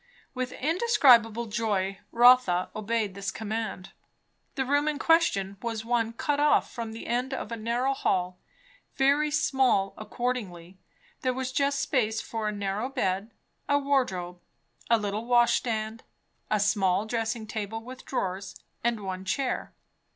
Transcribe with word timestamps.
With 0.33 0.51
indescribable 0.53 1.45
joy 1.45 1.99
Rotha 2.11 2.71
obeyed 2.75 3.13
this 3.13 3.29
command. 3.29 3.91
The 4.55 4.65
room 4.65 4.87
in 4.87 4.97
question 4.97 5.57
was 5.61 5.85
one 5.85 6.13
cut 6.13 6.39
off 6.39 6.73
from 6.73 6.91
the 6.91 7.05
end 7.05 7.35
of 7.35 7.51
a 7.51 7.55
narrow 7.55 7.93
hall; 7.93 8.39
very 8.95 9.29
small 9.29 9.93
accordingly; 9.99 10.79
there 11.21 11.35
was 11.35 11.51
just 11.51 11.79
space 11.79 12.19
for 12.19 12.47
a 12.47 12.51
narrow 12.51 12.89
bed, 12.89 13.29
a 13.69 13.77
wardrobe, 13.77 14.41
a 14.89 14.97
little 14.97 15.27
washstand, 15.27 16.03
a 16.49 16.59
small 16.59 17.05
dressing 17.05 17.45
table 17.45 17.79
with 17.83 18.03
drawers, 18.03 18.55
and 18.83 19.01
one 19.01 19.23
chair. 19.23 19.71